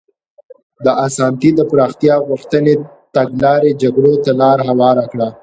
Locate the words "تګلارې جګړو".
3.15-4.13